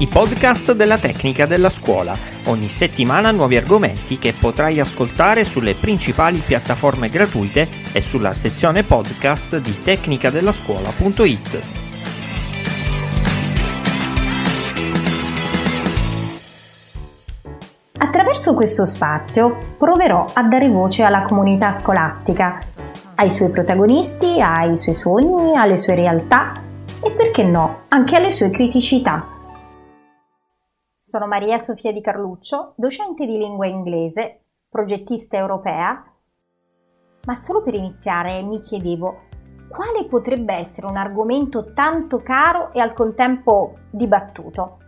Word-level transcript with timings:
i 0.00 0.06
podcast 0.06 0.72
della 0.72 0.96
tecnica 0.96 1.44
della 1.44 1.68
scuola. 1.68 2.16
Ogni 2.46 2.68
settimana 2.68 3.30
nuovi 3.32 3.58
argomenti 3.58 4.18
che 4.18 4.32
potrai 4.32 4.80
ascoltare 4.80 5.44
sulle 5.44 5.74
principali 5.74 6.38
piattaforme 6.38 7.10
gratuite 7.10 7.68
e 7.92 8.00
sulla 8.00 8.32
sezione 8.32 8.82
podcast 8.82 9.58
di 9.58 9.82
tecnicadellascuola.it. 9.82 11.62
Attraverso 17.98 18.54
questo 18.54 18.86
spazio 18.86 19.74
proverò 19.76 20.24
a 20.32 20.42
dare 20.44 20.70
voce 20.70 21.02
alla 21.02 21.20
comunità 21.20 21.72
scolastica, 21.72 22.58
ai 23.16 23.30
suoi 23.30 23.50
protagonisti, 23.50 24.40
ai 24.40 24.78
suoi 24.78 24.94
sogni, 24.94 25.58
alle 25.58 25.76
sue 25.76 25.94
realtà 25.94 26.54
e 27.02 27.10
perché 27.10 27.42
no, 27.42 27.82
anche 27.88 28.16
alle 28.16 28.30
sue 28.30 28.48
criticità 28.48 29.38
sono 31.10 31.26
Maria 31.26 31.58
Sofia 31.58 31.90
Di 31.90 32.00
Carluccio, 32.00 32.74
docente 32.76 33.26
di 33.26 33.36
lingua 33.36 33.66
inglese, 33.66 34.42
progettista 34.68 35.36
europea, 35.36 36.04
ma 37.24 37.34
solo 37.34 37.64
per 37.64 37.74
iniziare 37.74 38.40
mi 38.42 38.60
chiedevo 38.60 39.22
quale 39.68 40.04
potrebbe 40.04 40.54
essere 40.54 40.86
un 40.86 40.96
argomento 40.96 41.72
tanto 41.72 42.22
caro 42.22 42.72
e 42.72 42.78
al 42.78 42.92
contempo 42.92 43.78
dibattuto. 43.90 44.78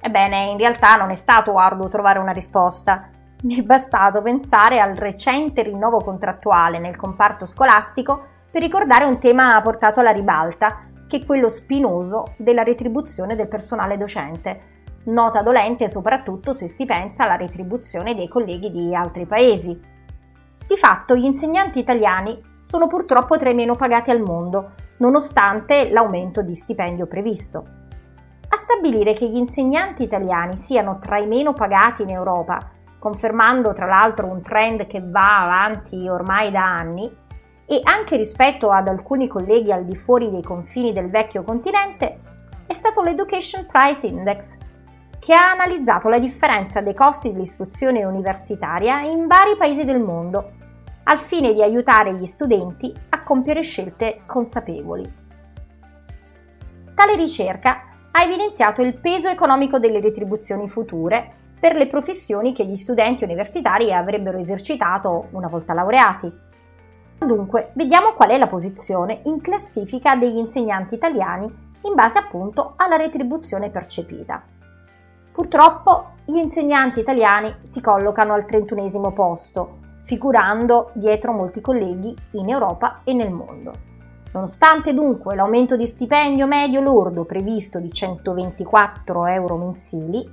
Ebbene, 0.00 0.46
in 0.50 0.56
realtà 0.58 0.96
non 0.96 1.12
è 1.12 1.14
stato 1.14 1.56
arduo 1.56 1.86
trovare 1.86 2.18
una 2.18 2.32
risposta. 2.32 3.10
Mi 3.44 3.60
è 3.60 3.62
bastato 3.62 4.20
pensare 4.20 4.80
al 4.80 4.96
recente 4.96 5.62
rinnovo 5.62 5.98
contrattuale 5.98 6.80
nel 6.80 6.96
comparto 6.96 7.46
scolastico 7.46 8.20
per 8.50 8.62
ricordare 8.62 9.04
un 9.04 9.20
tema 9.20 9.62
portato 9.62 10.00
alla 10.00 10.10
ribalta, 10.10 10.88
che 11.06 11.18
è 11.18 11.24
quello 11.24 11.48
spinoso 11.48 12.34
della 12.36 12.64
retribuzione 12.64 13.36
del 13.36 13.46
personale 13.46 13.96
docente 13.96 14.76
nota 15.08 15.42
dolente 15.42 15.88
soprattutto 15.88 16.52
se 16.52 16.68
si 16.68 16.84
pensa 16.84 17.24
alla 17.24 17.36
retribuzione 17.36 18.14
dei 18.14 18.28
colleghi 18.28 18.70
di 18.70 18.94
altri 18.94 19.26
paesi. 19.26 19.78
Di 20.66 20.76
fatto 20.76 21.16
gli 21.16 21.24
insegnanti 21.24 21.78
italiani 21.78 22.40
sono 22.62 22.86
purtroppo 22.86 23.36
tra 23.36 23.48
i 23.50 23.54
meno 23.54 23.74
pagati 23.74 24.10
al 24.10 24.20
mondo, 24.20 24.72
nonostante 24.98 25.90
l'aumento 25.90 26.42
di 26.42 26.54
stipendio 26.54 27.06
previsto. 27.06 27.64
A 28.50 28.56
stabilire 28.56 29.12
che 29.12 29.28
gli 29.28 29.36
insegnanti 29.36 30.02
italiani 30.02 30.56
siano 30.56 30.98
tra 30.98 31.18
i 31.18 31.26
meno 31.26 31.52
pagati 31.52 32.02
in 32.02 32.10
Europa, 32.10 32.58
confermando 32.98 33.72
tra 33.72 33.86
l'altro 33.86 34.26
un 34.26 34.42
trend 34.42 34.86
che 34.86 35.02
va 35.02 35.42
avanti 35.42 36.08
ormai 36.08 36.50
da 36.50 36.64
anni, 36.64 37.26
e 37.70 37.80
anche 37.82 38.16
rispetto 38.16 38.70
ad 38.70 38.88
alcuni 38.88 39.28
colleghi 39.28 39.70
al 39.70 39.84
di 39.84 39.94
fuori 39.94 40.30
dei 40.30 40.42
confini 40.42 40.92
del 40.92 41.10
vecchio 41.10 41.42
continente, 41.42 42.20
è 42.66 42.72
stato 42.72 43.02
l'Education 43.02 43.66
Price 43.66 44.06
Index, 44.06 44.56
che 45.18 45.34
ha 45.34 45.50
analizzato 45.50 46.08
la 46.08 46.18
differenza 46.18 46.80
dei 46.80 46.94
costi 46.94 47.32
dell'istruzione 47.32 48.04
universitaria 48.04 49.00
in 49.02 49.26
vari 49.26 49.56
paesi 49.56 49.84
del 49.84 50.00
mondo, 50.00 50.52
al 51.04 51.18
fine 51.18 51.52
di 51.52 51.62
aiutare 51.62 52.14
gli 52.14 52.26
studenti 52.26 52.92
a 53.10 53.22
compiere 53.22 53.62
scelte 53.62 54.20
consapevoli. 54.26 55.26
Tale 56.94 57.16
ricerca 57.16 57.82
ha 58.10 58.22
evidenziato 58.22 58.82
il 58.82 58.98
peso 58.98 59.28
economico 59.28 59.78
delle 59.78 60.00
retribuzioni 60.00 60.68
future 60.68 61.36
per 61.58 61.74
le 61.74 61.86
professioni 61.88 62.52
che 62.52 62.64
gli 62.64 62.76
studenti 62.76 63.24
universitari 63.24 63.92
avrebbero 63.92 64.38
esercitato 64.38 65.28
una 65.32 65.48
volta 65.48 65.74
laureati. 65.74 66.32
Dunque, 67.18 67.72
vediamo 67.74 68.12
qual 68.12 68.30
è 68.30 68.38
la 68.38 68.46
posizione 68.46 69.22
in 69.24 69.40
classifica 69.40 70.14
degli 70.14 70.36
insegnanti 70.36 70.94
italiani 70.94 71.46
in 71.82 71.94
base 71.94 72.18
appunto 72.18 72.74
alla 72.76 72.96
retribuzione 72.96 73.70
percepita. 73.70 74.42
Purtroppo 75.38 76.14
gli 76.24 76.34
insegnanti 76.34 76.98
italiani 76.98 77.58
si 77.62 77.80
collocano 77.80 78.34
al 78.34 78.44
31 78.44 79.12
posto, 79.12 79.76
figurando 80.02 80.90
dietro 80.94 81.30
molti 81.32 81.60
colleghi 81.60 82.12
in 82.32 82.48
Europa 82.48 83.02
e 83.04 83.14
nel 83.14 83.30
mondo. 83.30 83.72
Nonostante 84.32 84.92
dunque 84.92 85.36
l'aumento 85.36 85.76
di 85.76 85.86
stipendio 85.86 86.48
medio 86.48 86.80
lordo 86.80 87.24
previsto 87.24 87.78
di 87.78 87.92
124 87.92 89.26
euro 89.26 89.56
mensili, 89.56 90.28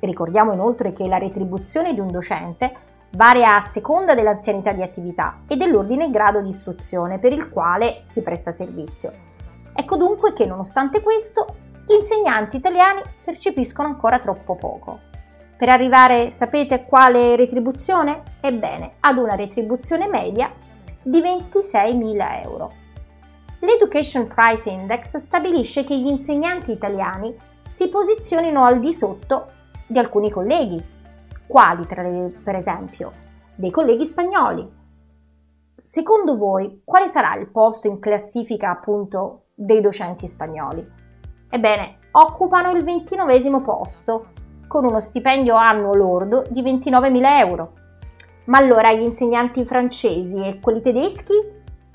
ricordiamo 0.00 0.52
inoltre 0.52 0.92
che 0.92 1.06
la 1.06 1.18
retribuzione 1.18 1.94
di 1.94 2.00
un 2.00 2.08
docente 2.08 2.74
varia 3.10 3.54
a 3.54 3.60
seconda 3.60 4.14
dell'anzianità 4.14 4.72
di 4.72 4.82
attività 4.82 5.42
e 5.46 5.56
dell'ordine 5.56 6.06
e 6.06 6.10
grado 6.10 6.40
di 6.40 6.48
istruzione 6.48 7.20
per 7.20 7.32
il 7.32 7.48
quale 7.50 8.00
si 8.02 8.20
presta 8.22 8.50
servizio. 8.50 9.12
Ecco 9.72 9.96
dunque 9.96 10.32
che 10.32 10.44
nonostante 10.44 11.02
questo 11.02 11.46
gli 11.86 11.92
insegnanti 11.92 12.56
italiani 12.56 13.02
percepiscono 13.22 13.88
ancora 13.88 14.18
troppo 14.18 14.56
poco. 14.56 15.00
Per 15.56 15.68
arrivare, 15.68 16.30
sapete 16.30 16.84
quale 16.84 17.36
retribuzione? 17.36 18.22
Ebbene, 18.40 18.94
ad 19.00 19.18
una 19.18 19.34
retribuzione 19.34 20.08
media 20.08 20.50
di 21.02 21.20
26.000 21.20 22.42
euro. 22.42 22.72
L'Education 23.60 24.26
Price 24.26 24.70
Index 24.70 25.16
stabilisce 25.16 25.84
che 25.84 25.98
gli 25.98 26.06
insegnanti 26.06 26.72
italiani 26.72 27.34
si 27.68 27.88
posizionino 27.88 28.64
al 28.64 28.80
di 28.80 28.92
sotto 28.92 29.52
di 29.86 29.98
alcuni 29.98 30.30
colleghi, 30.30 30.82
quali 31.46 31.86
tra 31.86 32.02
le, 32.02 32.34
per 32.42 32.54
esempio 32.54 33.12
dei 33.54 33.70
colleghi 33.70 34.06
spagnoli. 34.06 34.82
Secondo 35.82 36.36
voi, 36.38 36.80
quale 36.82 37.08
sarà 37.08 37.36
il 37.36 37.50
posto 37.50 37.88
in 37.88 38.00
classifica 38.00 38.70
appunto 38.70 39.48
dei 39.54 39.82
docenti 39.82 40.26
spagnoli? 40.26 41.02
Ebbene, 41.54 41.98
occupano 42.10 42.72
il 42.72 42.82
ventinovesimo 42.82 43.60
posto, 43.60 44.30
con 44.66 44.84
uno 44.84 44.98
stipendio 44.98 45.54
annuo 45.54 45.94
lordo 45.94 46.42
di 46.48 46.60
29.000 46.62 47.38
euro. 47.38 47.72
Ma 48.46 48.58
allora 48.58 48.92
gli 48.92 49.02
insegnanti 49.02 49.64
francesi 49.64 50.44
e 50.44 50.58
quelli 50.58 50.80
tedeschi? 50.80 51.32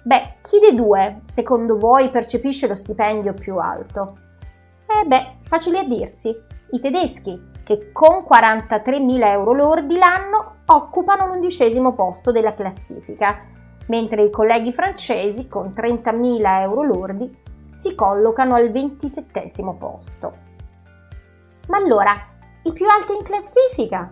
Beh, 0.02 0.36
chi 0.42 0.60
dei 0.60 0.74
due, 0.74 1.24
secondo 1.26 1.78
voi, 1.78 2.10
percepisce 2.10 2.70
lo 2.70 2.74
stipendio 2.74 3.34
più 3.34 3.58
alto? 3.58 4.18
Eh 4.88 5.06
beh, 5.06 5.40
facile 5.42 5.80
a 5.80 5.84
dirsi, 5.84 6.34
i 6.70 6.80
tedeschi, 6.80 7.50
che 7.66 7.92
con 7.92 8.24
43.000 8.30 9.26
euro 9.26 9.52
lordi 9.52 9.98
l'anno 9.98 10.60
occupano 10.68 11.28
l'undicesimo 11.28 11.94
posto 11.96 12.32
della 12.32 12.54
classifica, 12.54 13.42
mentre 13.88 14.24
i 14.24 14.32
colleghi 14.32 14.72
francesi, 14.72 15.50
con 15.50 15.74
30.000 15.76 16.62
euro 16.62 16.84
lordi, 16.84 17.48
si 17.72 17.96
collocano 17.96 18.56
al 18.56 18.72
27 18.72 19.46
posto. 19.78 20.34
Ma 21.68 21.78
allora, 21.78 22.14
i 22.64 22.74
più 22.74 22.86
alti 22.88 23.14
in 23.14 23.24
classifica? 23.24 24.12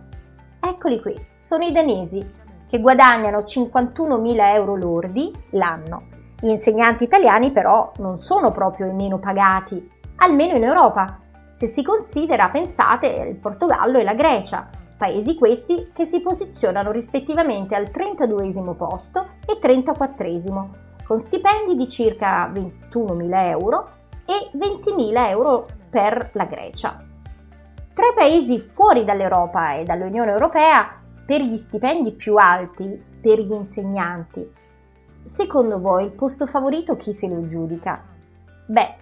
Eccoli 0.59 1.01
qui, 1.01 1.28
sono 1.38 1.63
i 1.63 1.72
danesi, 1.72 2.25
che 2.67 2.79
guadagnano 2.79 3.40
51.000 3.40 4.53
euro 4.53 4.75
lordi 4.75 5.31
l'anno. 5.51 6.07
Gli 6.40 6.50
insegnanti 6.50 7.03
italiani 7.03 7.51
però 7.51 7.91
non 7.97 8.19
sono 8.19 8.51
proprio 8.51 8.88
i 8.88 8.94
meno 8.94 9.17
pagati, 9.17 9.90
almeno 10.17 10.56
in 10.56 10.63
Europa, 10.63 11.19
se 11.51 11.66
si 11.66 11.84
considera, 11.84 12.50
pensate, 12.50 13.07
il 13.07 13.35
Portogallo 13.38 13.97
e 13.97 14.03
la 14.03 14.13
Grecia, 14.13 14.69
paesi 14.96 15.35
questi 15.35 15.90
che 15.94 16.06
si 16.06 16.22
posizionano 16.22 16.91
rispettivamente 16.91 17.73
al 17.73 17.90
32 17.90 18.75
posto 18.75 19.29
e 19.46 19.57
34 19.59 20.86
con 21.07 21.18
stipendi 21.18 21.75
di 21.78 21.88
circa 21.88 22.51
21.000 22.51 23.50
euro 23.50 23.90
e 24.25 24.51
20.000 24.57 25.29
euro 25.29 25.66
per 25.90 26.31
la 26.34 26.44
Grecia. 26.45 27.01
Tra 27.94 28.07
i 28.07 28.13
paesi 28.13 28.59
fuori 28.59 29.06
dall'Europa 29.06 29.75
e 29.75 29.85
dall'Unione 29.85 30.31
Europea, 30.31 31.01
per 31.25 31.41
gli 31.41 31.56
stipendi 31.56 32.12
più 32.12 32.35
alti 32.35 33.01
per 33.22 33.40
gli 33.40 33.53
insegnanti, 33.53 34.50
secondo 35.23 35.79
voi 35.79 36.06
il 36.06 36.12
posto 36.12 36.46
favorito 36.46 36.96
chi 36.97 37.13
se 37.13 37.28
lo 37.28 37.46
giudica? 37.47 38.03
Beh, 38.66 38.96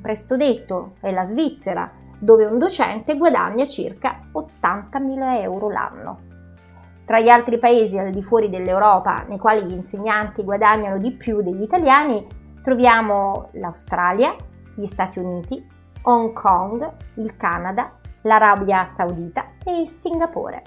presto 0.00 0.36
detto, 0.36 0.94
è 1.00 1.10
la 1.12 1.24
Svizzera, 1.24 1.90
dove 2.18 2.46
un 2.46 2.58
docente 2.58 3.16
guadagna 3.16 3.66
circa 3.66 4.28
80.000 4.32 5.40
euro 5.42 5.70
l'anno. 5.70 6.29
Tra 7.10 7.18
gli 7.18 7.28
altri 7.28 7.58
paesi 7.58 7.98
al 7.98 8.12
di 8.12 8.22
fuori 8.22 8.48
dell'Europa 8.48 9.24
nei 9.26 9.36
quali 9.38 9.64
gli 9.64 9.72
insegnanti 9.72 10.44
guadagnano 10.44 10.96
di 10.98 11.10
più 11.10 11.42
degli 11.42 11.62
italiani 11.62 12.24
troviamo 12.62 13.48
l'Australia, 13.54 14.32
gli 14.76 14.84
Stati 14.84 15.18
Uniti, 15.18 15.60
Hong 16.02 16.32
Kong, 16.32 16.88
il 17.16 17.36
Canada, 17.36 17.98
l'Arabia 18.22 18.84
Saudita 18.84 19.54
e 19.64 19.84
Singapore. 19.86 20.62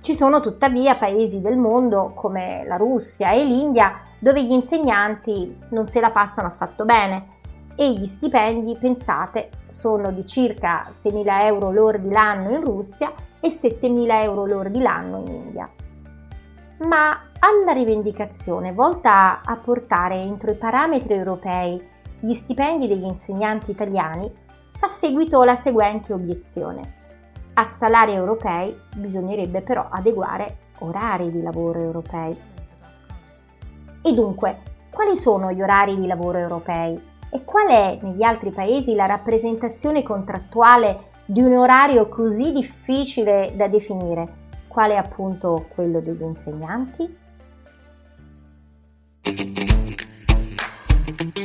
Ci 0.00 0.12
sono 0.12 0.40
tuttavia 0.40 0.96
paesi 0.96 1.40
del 1.40 1.56
mondo 1.56 2.10
come 2.16 2.64
la 2.66 2.74
Russia 2.74 3.30
e 3.30 3.44
l'India 3.44 4.00
dove 4.18 4.42
gli 4.42 4.50
insegnanti 4.50 5.56
non 5.68 5.86
se 5.86 6.00
la 6.00 6.10
passano 6.10 6.48
affatto 6.48 6.84
bene 6.84 7.28
e 7.76 7.92
gli 7.92 8.06
stipendi, 8.06 8.76
pensate, 8.76 9.50
sono 9.68 10.10
di 10.10 10.26
circa 10.26 10.88
6.000 10.90 11.44
euro 11.44 11.70
lordi 11.70 12.10
l'anno 12.10 12.50
in 12.50 12.60
Russia 12.60 13.12
e 13.44 13.48
7.000 13.48 14.22
euro 14.22 14.46
lordi 14.46 14.80
l'anno 14.80 15.18
in 15.18 15.26
India. 15.26 15.70
Ma 16.88 17.30
alla 17.38 17.72
rivendicazione 17.72 18.72
volta 18.72 19.42
a 19.44 19.56
portare 19.56 20.14
entro 20.14 20.50
i 20.50 20.56
parametri 20.56 21.12
europei 21.12 21.92
gli 22.20 22.32
stipendi 22.32 22.88
degli 22.88 23.04
insegnanti 23.04 23.70
italiani, 23.70 24.32
fa 24.78 24.86
seguito 24.86 25.44
la 25.44 25.54
seguente 25.54 26.14
obiezione. 26.14 27.02
A 27.52 27.64
salari 27.64 28.12
europei 28.12 28.74
bisognerebbe 28.96 29.60
però 29.60 29.88
adeguare 29.90 30.56
orari 30.78 31.30
di 31.30 31.42
lavoro 31.42 31.80
europei. 31.80 32.34
E 34.00 34.12
dunque, 34.14 34.62
quali 34.90 35.16
sono 35.16 35.52
gli 35.52 35.60
orari 35.60 35.96
di 35.96 36.06
lavoro 36.06 36.38
europei 36.38 36.98
e 37.30 37.44
qual 37.44 37.66
è 37.66 37.98
negli 38.00 38.22
altri 38.22 38.52
paesi 38.52 38.94
la 38.94 39.04
rappresentazione 39.04 40.02
contrattuale 40.02 41.12
di 41.26 41.40
un 41.40 41.54
orario 41.54 42.08
così 42.08 42.52
difficile 42.52 43.52
da 43.54 43.66
definire, 43.68 44.42
quale 44.68 44.96
appunto 44.96 45.66
quello 45.74 46.00
degli 46.00 46.22
insegnanti? 46.22 47.22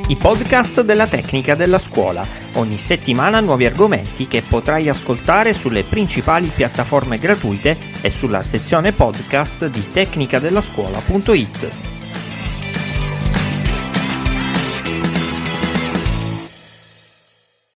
I 0.08 0.16
podcast 0.16 0.82
della 0.82 1.08
tecnica 1.08 1.54
della 1.56 1.78
scuola. 1.78 2.26
Ogni 2.56 2.78
settimana 2.78 3.40
nuovi 3.40 3.66
argomenti 3.66 4.28
che 4.28 4.42
potrai 4.42 4.90
ascoltare 4.90 5.54
sulle 5.54 5.84
principali 5.84 6.48
piattaforme 6.48 7.20
gratuite 7.20 7.78
e 8.02 8.10
sulla 8.10 8.42
sezione 8.42 8.92
podcast 8.92 9.68
di 9.68 9.92
tecnicadellascuola.it. 9.92 11.89